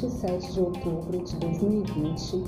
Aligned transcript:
27 0.00 0.52
de 0.52 0.60
outubro 0.60 1.18
de 1.22 1.36
2020, 1.36 2.44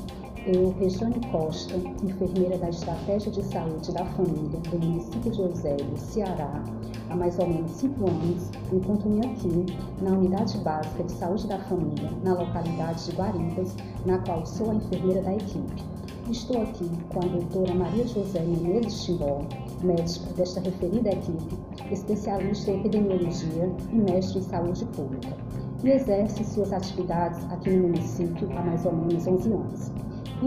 eu, 0.46 0.74
Regiane 0.78 1.20
Costa, 1.30 1.76
enfermeira 2.02 2.56
da 2.56 2.70
Estratégia 2.70 3.30
de 3.30 3.42
Saúde 3.42 3.92
da 3.92 4.06
Família 4.06 4.58
do 4.70 4.78
município 4.78 5.30
de 5.30 5.38
Eusébio, 5.38 5.98
Ceará, 5.98 6.64
há 7.10 7.14
mais 7.14 7.38
ou 7.38 7.46
menos 7.46 7.70
cinco 7.72 8.08
anos, 8.08 8.50
encontro-me 8.72 9.26
aqui 9.26 9.66
na 10.00 10.12
Unidade 10.12 10.56
Básica 10.58 11.04
de 11.04 11.12
Saúde 11.12 11.46
da 11.46 11.58
Família, 11.58 12.10
na 12.24 12.32
localidade 12.32 13.04
de 13.04 13.16
Guaribas, 13.16 13.76
na 14.06 14.18
qual 14.20 14.46
sou 14.46 14.70
a 14.70 14.74
enfermeira 14.74 15.20
da 15.20 15.34
equipe. 15.34 15.84
Estou 16.30 16.62
aqui 16.62 16.88
com 17.12 17.18
a 17.18 17.28
doutora 17.28 17.74
Maria 17.74 18.06
José 18.06 18.40
Menezes 18.40 19.04
Timbó, 19.04 19.42
médica 19.82 20.32
desta 20.32 20.60
referida 20.60 21.10
equipe, 21.10 21.58
especialista 21.90 22.70
em 22.70 22.80
epidemiologia 22.80 23.70
e 23.92 23.96
mestre 23.96 24.38
em 24.38 24.42
saúde 24.42 24.86
pública, 24.86 25.36
e 25.82 25.90
exerce 25.90 26.44
suas 26.44 26.72
atividades 26.72 27.44
aqui 27.50 27.70
no 27.70 27.88
município 27.88 28.48
há 28.56 28.62
mais 28.62 28.84
ou 28.84 28.92
menos 28.92 29.26
11 29.26 29.52
anos 29.52 29.92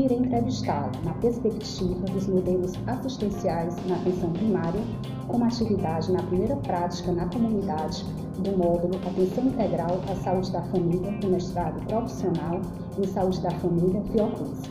irei 0.04 0.18
entrevistá-lo 0.18 0.92
na 1.04 1.14
perspectiva 1.14 2.06
dos 2.08 2.28
modelos 2.28 2.74
assistenciais 2.88 3.76
na 3.88 3.96
atenção 3.96 4.32
primária, 4.32 4.82
como 5.28 5.46
atividade 5.46 6.12
na 6.12 6.22
primeira 6.24 6.56
prática 6.58 7.12
na 7.12 7.26
comunidade 7.28 8.06
do 8.40 8.58
módulo 8.58 8.96
Atenção 8.96 9.46
Integral 9.46 10.02
à 10.12 10.16
Saúde 10.16 10.52
da 10.52 10.62
Família 10.64 11.12
do 11.20 11.28
mestrado 11.30 11.86
profissional 11.86 12.60
em 12.98 13.08
Saúde 13.08 13.42
da 13.42 13.52
Família 13.52 14.02
Fiocruz. 14.12 14.62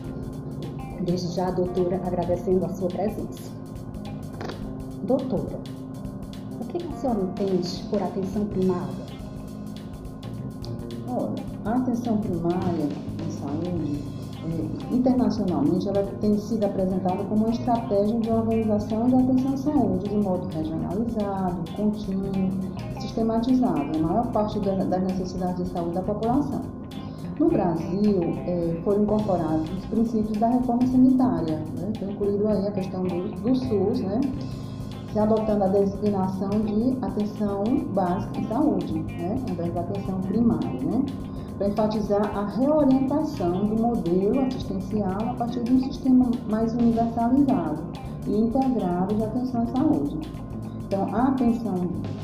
Desde 1.01 1.35
já, 1.35 1.51
doutora, 1.51 1.99
agradecendo 2.05 2.65
a 2.65 2.69
sua 2.69 2.89
presença. 2.89 3.51
Doutora, 5.03 5.59
o 6.61 6.65
que 6.65 6.77
a 6.77 6.91
senhora 6.97 7.21
entende 7.21 7.83
por 7.89 8.01
atenção 8.01 8.45
primária? 8.45 9.24
Olha, 11.17 11.43
a 11.63 11.77
atenção 11.77 12.17
primária 12.17 12.89
em 13.25 13.31
saúde 13.31 14.03
internacionalmente, 14.91 15.87
ela 15.87 16.03
tem 16.19 16.37
sido 16.37 16.65
apresentada 16.65 17.23
como 17.23 17.45
uma 17.45 17.49
estratégia 17.49 18.19
de 18.19 18.29
organização 18.29 19.07
de 19.07 19.15
atenção 19.15 19.53
à 19.53 19.57
saúde 19.57 20.09
de 20.09 20.15
modo 20.17 20.47
regionalizado, 20.47 21.71
contínuo, 21.75 22.49
sistematizado, 22.99 23.97
a 23.97 23.99
maior 23.99 24.27
parte 24.31 24.59
das 24.59 25.03
necessidades 25.03 25.65
de 25.65 25.71
saúde 25.71 25.95
da 25.95 26.01
população. 26.01 26.61
No 27.39 27.49
Brasil, 27.49 28.21
é, 28.45 28.79
foram 28.83 29.03
incorporados 29.03 29.69
os 29.69 29.85
princípios 29.85 30.37
da 30.37 30.47
reforma 30.47 30.87
sanitária, 30.87 31.57
né, 31.77 31.91
incluído 32.09 32.47
aí 32.47 32.67
a 32.67 32.71
questão 32.71 33.03
do, 33.03 33.29
do 33.41 33.55
SUS, 33.55 33.99
né, 33.99 34.21
adotando 35.19 35.63
a 35.63 35.67
designação 35.67 36.49
de 36.49 36.97
atenção 37.01 37.63
básica 37.93 38.39
em 38.39 38.47
saúde, 38.47 38.93
né, 38.93 39.39
ao 39.43 39.53
invés 39.53 39.73
da 39.73 39.81
atenção 39.81 40.19
primária. 40.21 40.81
Né 40.81 41.05
para 41.57 41.69
enfatizar 41.69 42.37
a 42.37 42.45
reorientação 42.47 43.65
do 43.67 43.81
modelo 43.81 44.41
assistencial 44.41 45.17
a 45.21 45.33
partir 45.35 45.63
de 45.63 45.73
um 45.73 45.83
sistema 45.83 46.29
mais 46.49 46.73
universalizado 46.73 47.81
e 48.27 48.35
integrado 48.35 49.15
de 49.15 49.23
atenção 49.23 49.61
à 49.61 49.67
saúde. 49.67 50.19
Então, 50.85 51.15
a 51.15 51.29
atenção 51.29 51.75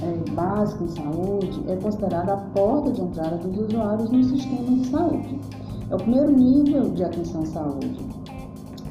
é, 0.01 0.31
básica 0.31 0.83
em 0.83 0.89
saúde 0.89 1.63
é 1.67 1.75
considerada 1.77 2.33
a 2.33 2.37
porta 2.37 2.91
de 2.91 3.01
entrada 3.01 3.37
dos 3.37 3.57
usuários 3.57 4.09
no 4.09 4.23
sistema 4.23 4.77
de 4.77 4.87
saúde. 4.87 5.39
É 5.89 5.95
o 5.95 5.97
primeiro 5.97 6.31
nível 6.31 6.89
de 6.91 7.03
atenção 7.03 7.41
à 7.41 7.45
saúde, 7.45 8.05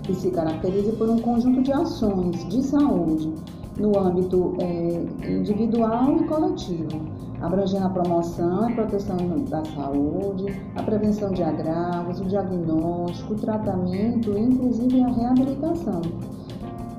que 0.03 0.15
se 0.15 0.31
caracteriza 0.31 0.93
por 0.93 1.09
um 1.09 1.19
conjunto 1.19 1.63
de 1.63 1.73
ações 1.73 2.49
de 2.49 2.63
saúde 2.63 3.33
no 3.81 3.99
âmbito 3.99 4.55
é, 4.61 5.29
individual 5.29 6.17
e 6.19 6.25
coletivo, 6.25 7.01
abrangendo 7.41 7.87
a 7.87 7.91
promoção 7.91 8.71
e 8.71 8.75
proteção 8.75 9.17
da 9.49 9.65
saúde, 9.65 10.55
a 10.77 10.83
prevenção 10.83 11.33
de 11.33 11.43
agravos, 11.43 12.21
o 12.21 12.25
diagnóstico, 12.25 13.33
o 13.33 13.37
tratamento 13.37 14.37
e 14.37 14.41
inclusive 14.41 15.03
a 15.03 15.09
reabilitação, 15.09 16.03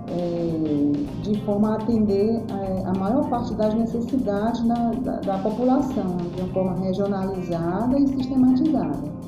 é, 0.08 1.22
de 1.22 1.40
forma 1.46 1.74
a 1.74 1.76
atender 1.76 2.44
é, 2.50 2.84
a 2.86 2.94
maior 2.98 3.30
parte 3.30 3.54
das 3.54 3.74
necessidades 3.76 4.62
da, 4.64 4.92
da, 4.92 5.20
da 5.20 5.38
população, 5.38 6.18
de 6.36 6.42
uma 6.42 6.52
forma 6.52 6.76
regionalizada 6.80 7.98
e 7.98 8.08
sistematizada. 8.08 9.21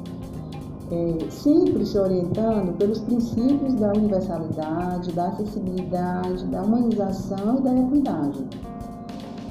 É, 0.93 1.31
sempre 1.31 1.83
se 1.87 1.97
orientando 1.97 2.77
pelos 2.77 2.99
princípios 2.99 3.73
da 3.75 3.93
universalidade, 3.93 5.11
da 5.13 5.29
acessibilidade, 5.29 6.45
da 6.45 6.61
humanização 6.61 7.57
e 7.57 7.61
da 7.61 7.75
equidade. 7.75 8.45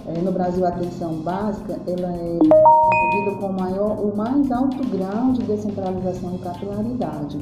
É, 0.07 0.21
no 0.21 0.31
Brasil, 0.31 0.65
a 0.65 0.69
atenção 0.69 1.15
básica 1.17 1.81
ela 1.89 2.13
é 2.13 2.39
desenvolvida 2.39 3.41
com 3.41 3.53
maior, 3.61 3.99
o 3.99 4.17
mais 4.17 4.53
alto 4.53 4.87
grau 4.97 5.33
de 5.33 5.43
descentralização 5.43 6.37
e 6.37 6.39
capilaridade, 6.39 7.39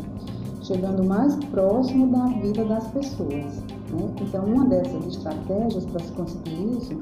chegando 0.63 1.05
mais 1.05 1.35
próximo 1.47 2.07
da 2.07 2.25
vida 2.41 2.65
das 2.65 2.87
pessoas. 2.89 3.31
Né? 3.31 4.15
Então, 4.23 4.47
uma 4.47 4.65
dessas 4.65 5.07
estratégias 5.09 5.85
para 5.85 6.01
se 6.01 6.13
conseguir 6.13 6.79
isso 6.79 6.99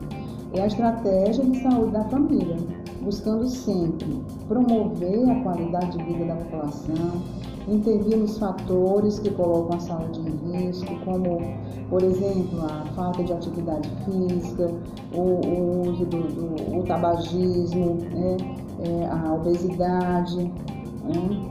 é 0.52 0.62
a 0.62 0.66
estratégia 0.66 1.44
de 1.44 1.62
saúde 1.62 1.92
da 1.92 2.02
família, 2.04 2.56
buscando 3.08 3.48
sempre 3.48 4.22
promover 4.46 5.30
a 5.30 5.42
qualidade 5.42 5.96
de 5.96 6.04
vida 6.04 6.26
da 6.26 6.34
população, 6.34 7.22
intervir 7.66 8.18
nos 8.18 8.36
fatores 8.36 9.18
que 9.18 9.30
colocam 9.30 9.78
a 9.78 9.80
saúde 9.80 10.20
em 10.20 10.66
risco, 10.66 10.94
como, 11.06 11.40
por 11.88 12.02
exemplo, 12.02 12.60
a 12.66 12.84
falta 12.94 13.24
de 13.24 13.32
atividade 13.32 13.88
física, 14.04 14.70
o, 15.14 15.20
o 15.20 15.90
uso 15.90 16.04
do, 16.04 16.22
do 16.22 16.78
o 16.78 16.82
tabagismo, 16.84 17.94
né, 17.94 18.36
é, 18.80 19.06
a 19.06 19.32
obesidade, 19.32 20.44
né, 21.04 21.50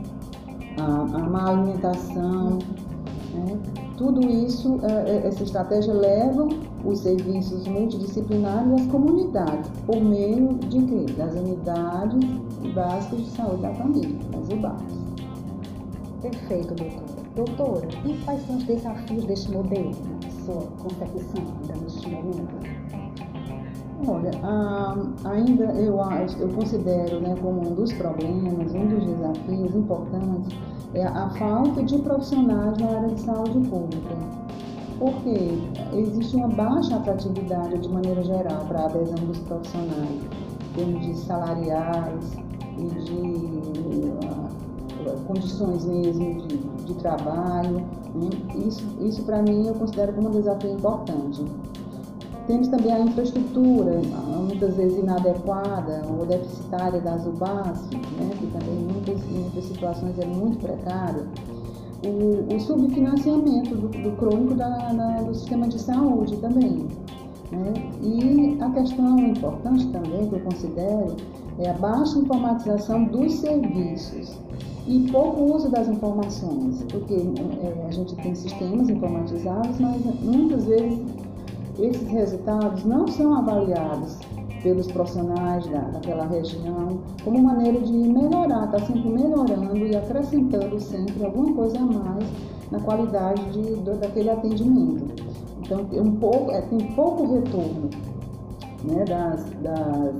a, 0.78 0.84
a 0.84 1.28
má 1.28 1.50
alimentação. 1.50 2.58
Né, 3.34 3.58
tudo 3.96 4.20
isso, 4.30 4.78
é, 4.84 5.10
é, 5.10 5.26
essa 5.26 5.42
estratégia 5.42 5.92
leva 5.92 6.48
os 6.84 7.00
serviços 7.00 7.66
multidisciplinares 7.66 8.72
às 8.72 8.86
comunidades, 8.86 9.70
por 9.86 10.00
meio 10.00 10.54
de 10.54 10.82
quê? 10.82 11.12
Das 11.16 11.34
unidades 11.34 12.24
básicas 12.74 13.18
de 13.20 13.30
saúde 13.30 13.62
da 13.62 13.74
família, 13.74 14.16
as 14.40 14.48
UBACs. 14.48 15.08
Perfeito, 16.22 16.74
doutora. 16.74 17.18
Doutora, 17.36 17.88
e 18.04 18.14
quais 18.24 18.44
são 18.46 18.56
os 18.56 18.64
desafios 18.64 19.24
deste 19.24 19.52
modelo, 19.52 19.92
na 20.22 20.30
sua 20.44 20.62
concepção, 20.82 21.44
neste 21.82 22.08
momento? 22.10 22.88
Olha, 24.06 24.30
ah, 24.42 24.96
ainda 25.24 25.64
eu, 25.74 25.98
eu 26.40 26.48
considero 26.48 27.20
né, 27.20 27.34
como 27.40 27.68
um 27.68 27.74
dos 27.74 27.92
problemas, 27.92 28.74
um 28.74 28.86
dos 28.86 29.04
desafios 29.04 29.74
importantes, 29.74 30.56
é 30.94 31.04
a 31.04 31.28
falta 31.30 31.82
de 31.82 31.98
profissionais 31.98 32.78
na 32.78 32.86
área 32.86 33.08
de 33.08 33.20
saúde 33.20 33.68
pública. 33.68 34.47
Porque 34.98 35.58
existe 35.96 36.36
uma 36.36 36.48
baixa 36.48 36.96
atratividade, 36.96 37.78
de 37.78 37.88
maneira 37.88 38.22
geral, 38.22 38.64
para 38.66 38.80
a 38.80 38.84
adesão 38.86 39.26
dos 39.26 39.38
profissionais, 39.38 40.10
em 40.10 40.74
termos 40.74 41.06
de 41.06 41.14
salariais 41.14 42.36
e 42.78 42.84
de 43.04 43.58
condições 45.26 45.84
mesmo 45.84 46.46
de, 46.46 46.56
de 46.84 46.94
trabalho. 46.94 47.76
Né? 48.14 48.30
Isso, 48.66 48.84
isso 49.00 49.22
para 49.22 49.42
mim, 49.42 49.66
eu 49.66 49.74
considero 49.74 50.12
como 50.14 50.28
um 50.28 50.32
desafio 50.32 50.72
importante. 50.72 51.44
Temos 52.46 52.68
também 52.68 52.90
a 52.90 53.00
infraestrutura, 53.00 54.00
muitas 54.38 54.74
vezes 54.74 54.98
inadequada 54.98 56.02
ou 56.08 56.24
deficitária 56.24 56.98
das 57.00 57.26
UBAS, 57.26 57.90
né? 57.90 58.30
que 58.38 58.46
também 58.46 58.74
muitas, 58.90 59.22
em 59.24 59.40
muitas 59.40 59.64
situações 59.64 60.18
é 60.18 60.24
muito 60.24 60.58
precária. 60.58 61.26
O, 62.04 62.54
o 62.54 62.60
subfinanciamento 62.60 63.74
do, 63.74 63.88
do 63.88 64.16
crônico 64.16 64.54
da, 64.54 64.68
do 65.22 65.34
sistema 65.34 65.66
de 65.68 65.80
saúde 65.80 66.36
também. 66.36 66.86
Né? 67.50 67.72
E 68.02 68.56
a 68.60 68.70
questão 68.70 69.18
importante 69.18 69.86
também 69.88 70.28
que 70.28 70.34
eu 70.36 70.40
considero 70.40 71.16
é 71.58 71.70
a 71.70 71.74
baixa 71.74 72.18
informatização 72.18 73.04
dos 73.04 73.34
serviços 73.34 74.38
e 74.86 75.10
pouco 75.10 75.54
uso 75.54 75.70
das 75.70 75.88
informações, 75.88 76.84
porque 76.90 77.14
é, 77.14 77.86
a 77.86 77.90
gente 77.90 78.14
tem 78.16 78.34
sistemas 78.34 78.88
informatizados, 78.88 79.78
mas 79.80 80.00
muitas 80.22 80.64
vezes 80.64 80.98
esses 81.78 82.08
resultados 82.08 82.84
não 82.84 83.06
são 83.06 83.34
avaliados 83.34 84.18
pelos 84.62 84.86
profissionais 84.90 85.66
da, 85.66 85.80
daquela 85.80 86.26
região 86.26 87.00
como 87.24 87.42
maneira 87.42 87.80
de 87.80 87.92
melhorar, 87.92 88.64
está 88.66 88.78
sempre 88.80 89.08
melhorando 89.08 89.76
e 89.76 89.96
acrescentando 89.96 90.80
sempre 90.80 91.24
alguma 91.24 91.54
coisa 91.54 91.78
a 91.78 91.82
mais 91.82 92.24
na 92.70 92.80
qualidade 92.80 93.42
de, 93.52 93.76
daquele 93.98 94.30
atendimento. 94.30 95.22
Então, 95.60 95.84
tem, 95.86 96.00
um 96.00 96.16
pouco, 96.16 96.50
é, 96.50 96.60
tem 96.62 96.78
pouco 96.92 97.34
retorno 97.34 97.90
né, 98.84 99.04
das, 99.04 99.44
das 99.62 100.14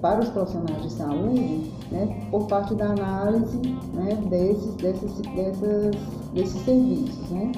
para 0.00 0.20
os 0.20 0.30
profissionais 0.30 0.82
de 0.82 0.92
saúde, 0.92 1.70
né, 1.90 2.26
por 2.30 2.46
parte 2.46 2.74
da 2.74 2.86
análise 2.86 3.58
né, 3.92 4.16
desses, 4.30 4.74
desses, 4.76 5.12
dessas, 5.34 5.94
desses 6.32 6.60
serviços. 6.62 7.30
Né. 7.30 7.52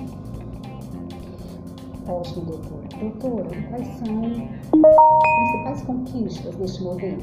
Ótimo, 2.09 2.45
doutora. 2.47 2.89
Doutora, 3.01 3.51
quais 3.69 3.87
são 3.99 4.23
as 4.25 5.35
principais 5.37 5.83
conquistas 5.83 6.55
deste 6.57 6.83
modelo? 6.83 7.23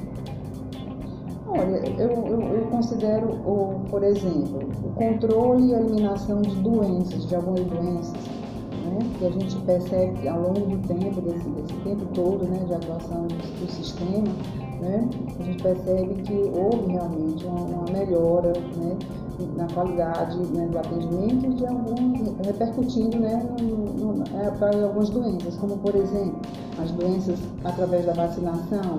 Olha, 1.47 1.77
eu, 1.97 2.09
eu, 2.27 2.41
eu 2.41 2.67
considero, 2.67 3.27
o, 3.27 3.81
por 3.89 4.03
exemplo, 4.03 4.69
o 4.83 4.89
controle 4.93 5.69
e 5.69 5.73
eliminação 5.73 6.41
de 6.41 6.55
doenças, 6.57 7.27
de 7.27 7.35
algumas 7.35 7.65
doenças, 7.65 8.13
né, 8.85 8.99
que 9.17 9.25
a 9.25 9.31
gente 9.31 9.55
percebe 9.65 10.27
ao 10.27 10.41
longo 10.41 10.59
do 10.59 10.87
tempo, 10.87 11.21
desse, 11.21 11.49
desse 11.49 11.73
tempo 11.83 12.05
todo 12.13 12.45
né, 12.45 12.63
de 12.65 12.73
atuação 12.73 13.23
do, 13.27 13.35
do 13.35 13.71
sistema, 13.71 14.27
né, 14.79 15.09
a 15.39 15.43
gente 15.43 15.61
percebe 15.61 16.13
que 16.21 16.51
houve 16.55 16.91
realmente 16.91 17.45
uma, 17.45 17.61
uma 17.61 17.85
melhora 17.91 18.53
né, 18.77 18.97
na 19.55 19.67
qualidade 19.67 20.37
né, 20.37 20.67
do 20.67 20.77
atendimento 20.77 21.55
de 21.55 21.65
algum, 21.65 22.35
repercutindo 22.43 23.19
né, 23.19 23.41
é, 24.41 24.51
para 24.51 24.83
algumas 24.83 25.09
doenças, 25.09 25.55
como 25.57 25.77
por 25.77 25.95
exemplo 25.95 26.39
as 26.81 26.91
doenças 26.91 27.39
através 27.63 28.05
da 28.05 28.13
vacinação, 28.13 28.97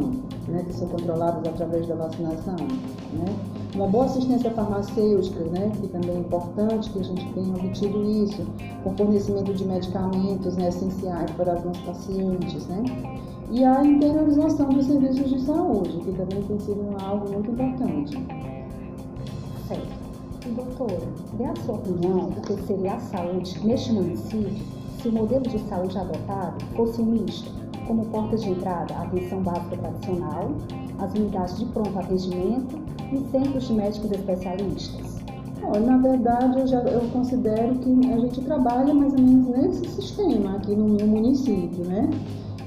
né, 0.49 0.65
que 0.67 0.73
são 0.75 0.89
controladas 0.89 1.47
através 1.47 1.87
da 1.87 1.95
vacinação. 1.95 2.57
Né? 2.57 3.35
Uma 3.75 3.87
boa 3.87 4.05
assistência 4.07 4.51
farmacêutica, 4.51 5.45
né, 5.45 5.71
que 5.81 5.89
também 5.89 6.17
é 6.17 6.19
importante 6.19 6.91
que 6.91 6.99
a 6.99 7.05
gente 7.05 7.33
tenha 7.33 7.55
obtido 7.55 8.03
isso, 8.05 8.47
com 8.83 8.97
fornecimento 8.97 9.55
de 9.55 9.65
medicamentos 9.65 10.57
né, 10.57 10.69
essenciais 10.69 11.31
para 11.33 11.55
nossos 11.55 11.83
pacientes. 11.83 12.67
Né? 12.67 12.85
E 13.53 13.65
a 13.65 13.85
interiorização 13.85 14.69
dos 14.69 14.87
serviços 14.87 15.29
de 15.29 15.41
saúde, 15.41 15.99
que 15.99 16.13
também 16.13 16.43
tem 16.43 16.59
sido 16.61 16.85
algo 17.03 17.33
muito 17.33 17.51
importante. 17.51 18.17
Certo. 19.67 20.00
Doutora, 20.49 21.07
dê 21.35 21.45
a 21.45 21.55
sua 21.57 21.75
opinião 21.75 22.31
do 22.31 22.41
que 22.41 22.55
seria 22.63 22.95
a 22.95 23.01
saúde 23.01 23.61
neste 23.63 23.93
município 23.93 24.65
se 25.01 25.09
o 25.09 25.13
modelo 25.13 25.43
de 25.43 25.59
saúde 25.61 25.99
adotado 25.99 26.65
fosse 26.75 27.03
misto, 27.03 27.53
como 27.87 28.07
portas 28.07 28.43
de 28.43 28.51
entrada 28.51 28.95
a 28.95 29.03
atenção 29.03 29.43
básica 29.43 29.77
tradicional, 29.77 30.51
as 30.99 31.13
unidades 31.13 31.59
de 31.59 31.67
pronto 31.67 31.99
atendimento 31.99 32.79
e 33.13 33.19
centros 33.31 33.69
de 33.69 33.75
médicos 33.75 34.11
especialistas? 34.13 35.21
Olha, 35.63 35.81
na 35.81 35.99
verdade, 35.99 36.59
eu, 36.59 36.67
já, 36.67 36.79
eu 36.81 37.01
considero 37.11 37.75
que 37.77 37.91
a 38.11 38.19
gente 38.19 38.41
trabalha 38.41 38.95
mais 38.95 39.13
ou 39.13 39.21
menos 39.21 39.47
nesse 39.47 39.91
sistema 39.91 40.57
aqui 40.57 40.75
no 40.75 40.89
meu 40.89 41.07
município, 41.07 41.85
né? 41.85 42.09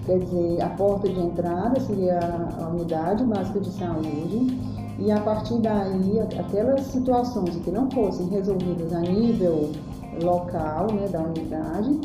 Quer 0.06 0.20
dizer, 0.20 0.62
a 0.62 0.70
porta 0.70 1.10
de 1.10 1.20
entrada 1.20 1.80
seria 1.80 2.20
a 2.60 2.68
unidade 2.68 3.24
básica 3.24 3.60
de 3.60 3.72
saúde, 3.72 4.58
e 5.00 5.12
a 5.12 5.20
partir 5.20 5.58
daí, 5.60 6.20
aquelas 6.40 6.82
situações 6.82 7.56
que 7.58 7.72
não 7.72 7.90
fossem 7.90 8.28
resolvidas 8.28 8.94
a 8.94 9.00
nível 9.00 9.72
local, 10.22 10.88
né, 10.94 11.08
da 11.08 11.22
unidade, 11.22 12.00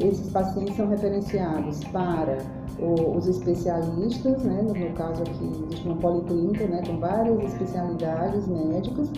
esses 0.00 0.30
pacientes 0.30 0.76
são 0.76 0.88
referenciados 0.88 1.82
para 1.84 2.38
os 3.16 3.26
especialistas, 3.28 4.42
né, 4.42 4.60
no 4.62 4.94
caso 4.94 5.22
aqui 5.22 5.52
existe 5.66 5.86
uma 5.86 5.96
policlínica 5.96 6.66
né, 6.66 6.82
com 6.86 6.98
várias 6.98 7.44
especialidades 7.44 8.46
médicas. 8.48 9.08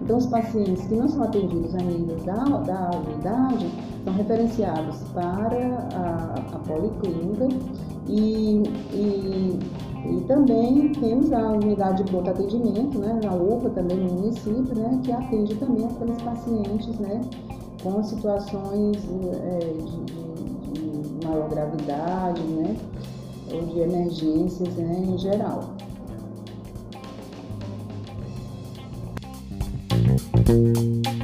Então, 0.00 0.16
os 0.16 0.26
pacientes 0.26 0.86
que 0.86 0.94
não 0.94 1.08
são 1.08 1.24
atendidos 1.24 1.74
a 1.74 1.78
nível 1.78 2.16
da, 2.24 2.44
da 2.44 2.90
unidade 2.98 3.70
são 4.04 4.14
referenciados 4.14 4.96
para 5.12 5.88
a, 5.94 6.34
a 6.54 6.58
policlínica 6.60 7.48
e, 8.08 8.62
e, 8.92 9.19
também 10.30 10.92
temos 10.92 11.32
a 11.32 11.48
unidade 11.48 12.04
de 12.04 12.10
pronto 12.12 12.30
atendimento, 12.30 13.00
né, 13.00 13.20
a 13.28 13.34
UPA 13.34 13.70
também 13.70 13.96
no 13.96 14.12
município, 14.14 14.76
né, 14.76 15.00
que 15.02 15.10
atende 15.10 15.56
também 15.56 15.84
aqueles 15.84 16.22
pacientes 16.22 16.98
né, 17.00 17.20
com 17.82 18.00
situações 18.04 18.96
é, 19.42 19.58
de, 19.58 20.04
de, 20.72 21.18
de 21.18 21.26
maior 21.26 21.48
gravidade, 21.48 22.42
né, 22.42 22.76
ou 23.52 23.62
de 23.62 23.80
emergências 23.80 24.76
né, 24.76 25.04
em 25.04 25.18
geral. 25.18 25.64
Música 30.46 31.19